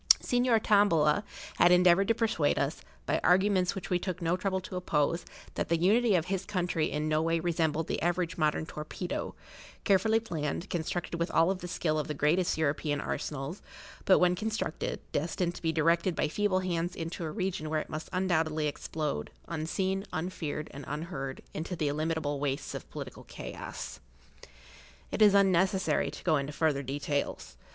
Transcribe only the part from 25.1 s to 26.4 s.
It is unnecessary to go